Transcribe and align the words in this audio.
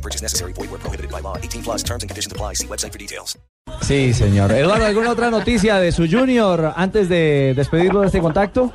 No 0.00 0.02
purchase 0.02 0.22
necessary. 0.22 0.54
Void 0.54 0.70
where 0.70 0.80
prohibited 0.80 1.10
by 1.10 1.20
law. 1.20 1.36
18 1.36 1.62
plus 1.62 1.82
terms 1.82 2.02
and 2.02 2.08
conditions 2.08 2.32
apply. 2.32 2.54
See 2.54 2.66
website 2.66 2.92
for 2.92 2.98
details. 2.98 3.38
Sí, 3.82 4.14
señor. 4.14 4.50
Eduardo, 4.50 4.86
¿alguna 4.86 5.10
otra 5.10 5.30
noticia 5.30 5.76
de 5.76 5.92
su 5.92 6.06
junior 6.10 6.72
antes 6.74 7.10
de 7.10 7.52
despedirlo 7.54 8.00
de 8.00 8.06
este 8.06 8.20
contacto? 8.20 8.70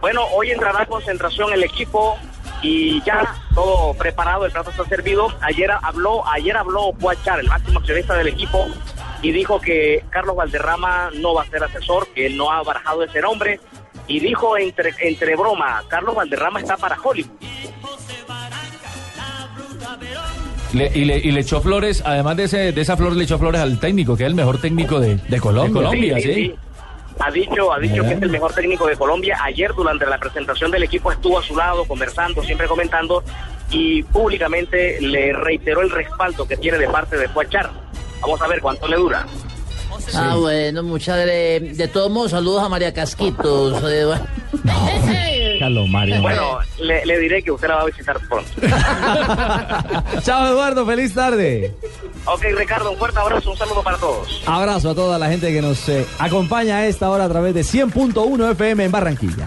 Bueno, 0.00 0.22
hoy 0.34 0.50
entrará 0.50 0.82
a 0.82 0.86
concentración 0.86 1.52
el 1.52 1.62
equipo 1.62 2.16
y 2.62 3.02
ya 3.02 3.34
todo 3.54 3.92
preparado, 3.94 4.46
el 4.46 4.52
plato 4.52 4.70
está 4.70 4.84
servido. 4.86 5.28
Ayer 5.42 5.70
habló, 5.70 6.26
ayer 6.28 6.56
habló 6.56 6.92
Puachar, 6.92 7.40
el 7.40 7.48
máximo 7.48 7.80
accionista 7.80 8.14
del 8.14 8.28
equipo, 8.28 8.66
y 9.20 9.32
dijo 9.32 9.60
que 9.60 10.04
Carlos 10.10 10.36
Valderrama 10.36 11.10
no 11.14 11.34
va 11.34 11.42
a 11.42 11.46
ser 11.46 11.62
asesor, 11.62 12.08
que 12.08 12.26
él 12.26 12.36
no 12.36 12.50
ha 12.50 12.62
barajado 12.62 13.04
ese 13.04 13.20
nombre, 13.20 13.60
y 14.06 14.20
dijo 14.20 14.56
entre, 14.56 14.94
entre 15.00 15.36
broma, 15.36 15.82
Carlos 15.88 16.14
Valderrama 16.14 16.60
está 16.60 16.76
para 16.76 16.98
Hollywood. 17.00 17.30
Le- 20.72 20.90
y, 20.94 21.04
le, 21.04 21.18
y 21.18 21.30
le 21.32 21.40
echó 21.40 21.60
flores, 21.60 22.02
además 22.04 22.36
de, 22.36 22.44
ese, 22.44 22.72
de 22.72 22.80
esa 22.80 22.96
flor, 22.96 23.14
le 23.14 23.24
echó 23.24 23.38
flores 23.38 23.60
al 23.60 23.78
técnico, 23.78 24.16
que 24.16 24.22
es 24.24 24.28
el 24.28 24.34
mejor 24.34 24.58
técnico 24.60 24.98
de, 25.00 25.16
de 25.16 25.40
Colombia. 25.40 25.68
De 25.68 25.86
Colombia, 25.86 26.16
sí. 26.20 26.54
Ha 27.20 27.30
dicho, 27.30 27.72
ha 27.72 27.78
dicho 27.78 28.02
Eh. 28.02 28.08
que 28.08 28.14
es 28.14 28.22
el 28.22 28.30
mejor 28.30 28.52
técnico 28.54 28.86
de 28.86 28.96
Colombia. 28.96 29.38
Ayer 29.42 29.72
durante 29.74 30.06
la 30.06 30.18
presentación 30.18 30.70
del 30.70 30.82
equipo 30.84 31.12
estuvo 31.12 31.38
a 31.38 31.42
su 31.42 31.54
lado, 31.54 31.84
conversando, 31.84 32.42
siempre 32.42 32.66
comentando, 32.66 33.22
y 33.70 34.02
públicamente 34.02 34.98
le 35.00 35.32
reiteró 35.34 35.82
el 35.82 35.90
respaldo 35.90 36.46
que 36.48 36.56
tiene 36.56 36.78
de 36.78 36.88
parte 36.88 37.16
de 37.18 37.28
Puachar. 37.28 37.70
Vamos 38.22 38.40
a 38.40 38.48
ver 38.48 38.60
cuánto 38.60 38.88
le 38.88 38.96
dura. 38.96 39.26
Ah, 40.14 40.36
bueno, 40.38 40.82
muchas 40.82 41.16
de, 41.18 41.74
de 41.76 41.88
todos 41.88 42.10
modos, 42.10 42.30
saludos 42.32 42.62
a 42.62 42.68
María 42.68 42.92
Casquitos. 42.94 43.82
Carlos 45.62 45.88
Mario. 45.88 46.20
Bueno, 46.22 46.58
le, 46.80 47.06
le 47.06 47.18
diré 47.20 47.40
que 47.40 47.52
usted 47.52 47.68
la 47.68 47.76
va 47.76 47.82
a 47.82 47.86
visitar 47.86 48.18
pronto. 48.28 48.50
Chao, 50.22 50.46
Eduardo. 50.48 50.84
Feliz 50.84 51.14
tarde. 51.14 51.72
ok, 52.24 52.42
Ricardo, 52.58 52.90
un 52.90 52.98
fuerte 52.98 53.20
abrazo, 53.20 53.52
un 53.52 53.56
saludo 53.56 53.80
para 53.84 53.96
todos. 53.96 54.42
Abrazo 54.44 54.90
a 54.90 54.94
toda 54.96 55.20
la 55.20 55.28
gente 55.28 55.52
que 55.52 55.62
nos 55.62 55.88
eh, 55.88 56.04
acompaña 56.18 56.78
a 56.78 56.86
esta 56.86 57.08
hora 57.10 57.26
a 57.26 57.28
través 57.28 57.54
de 57.54 57.60
100.1 57.60 58.50
FM 58.52 58.84
en 58.86 58.90
Barranquilla. 58.90 59.46